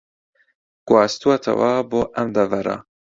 [0.87, 2.75] گواستووەتەوە بۆ ئەم دەڤەرە